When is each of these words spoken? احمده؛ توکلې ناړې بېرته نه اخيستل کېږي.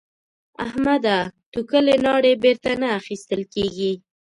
احمده؛ 0.65 1.17
توکلې 1.53 1.95
ناړې 2.05 2.33
بېرته 2.43 2.71
نه 2.81 2.87
اخيستل 2.99 3.41
کېږي. 3.53 3.93